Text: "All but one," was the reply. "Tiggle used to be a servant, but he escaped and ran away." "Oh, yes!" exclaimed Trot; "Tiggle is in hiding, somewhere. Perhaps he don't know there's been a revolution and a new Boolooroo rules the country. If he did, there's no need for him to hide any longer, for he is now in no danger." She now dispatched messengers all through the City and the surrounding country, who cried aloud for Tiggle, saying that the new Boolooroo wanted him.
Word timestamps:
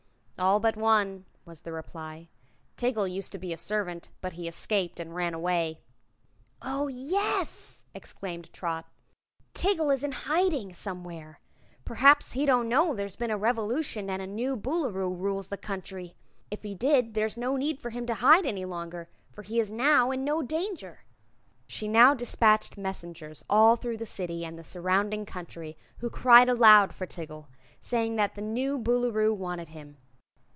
"All 0.39 0.59
but 0.59 0.75
one," 0.75 1.25
was 1.45 1.61
the 1.61 1.71
reply. 1.71 2.27
"Tiggle 2.75 3.05
used 3.11 3.31
to 3.33 3.37
be 3.37 3.53
a 3.53 3.59
servant, 3.59 4.09
but 4.21 4.33
he 4.33 4.47
escaped 4.47 4.99
and 4.99 5.13
ran 5.13 5.35
away." 5.35 5.81
"Oh, 6.63 6.87
yes!" 6.87 7.83
exclaimed 7.93 8.51
Trot; 8.51 8.87
"Tiggle 9.53 9.93
is 9.93 10.03
in 10.03 10.11
hiding, 10.13 10.73
somewhere. 10.73 11.39
Perhaps 11.85 12.31
he 12.31 12.47
don't 12.47 12.67
know 12.67 12.95
there's 12.95 13.15
been 13.15 13.29
a 13.29 13.37
revolution 13.37 14.09
and 14.09 14.19
a 14.19 14.25
new 14.25 14.57
Boolooroo 14.57 15.15
rules 15.15 15.49
the 15.49 15.57
country. 15.57 16.15
If 16.49 16.63
he 16.63 16.73
did, 16.73 17.13
there's 17.13 17.37
no 17.37 17.55
need 17.55 17.79
for 17.79 17.91
him 17.91 18.07
to 18.07 18.15
hide 18.15 18.47
any 18.47 18.65
longer, 18.65 19.09
for 19.31 19.43
he 19.43 19.59
is 19.59 19.71
now 19.71 20.09
in 20.09 20.23
no 20.23 20.41
danger." 20.41 21.01
She 21.67 21.87
now 21.87 22.15
dispatched 22.15 22.79
messengers 22.79 23.45
all 23.47 23.75
through 23.75 23.97
the 23.97 24.07
City 24.07 24.43
and 24.43 24.57
the 24.57 24.63
surrounding 24.63 25.23
country, 25.27 25.77
who 25.99 26.09
cried 26.09 26.49
aloud 26.49 26.95
for 26.95 27.05
Tiggle, 27.05 27.45
saying 27.79 28.15
that 28.15 28.33
the 28.33 28.41
new 28.41 28.79
Boolooroo 28.79 29.35
wanted 29.35 29.69
him. 29.69 29.97